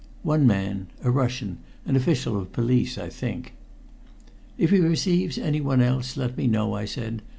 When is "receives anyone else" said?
4.79-6.17